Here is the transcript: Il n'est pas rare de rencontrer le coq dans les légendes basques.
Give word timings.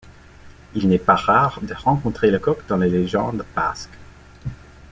Il 0.73 0.87
n'est 0.89 0.97
pas 0.97 1.13
rare 1.13 1.59
de 1.61 1.75
rencontrer 1.75 2.31
le 2.31 2.39
coq 2.39 2.65
dans 2.67 2.77
les 2.77 2.89
légendes 2.89 3.45
basques. 3.55 3.99